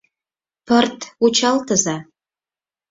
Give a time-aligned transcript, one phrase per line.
[0.67, 1.97] Пырт вучалтыза.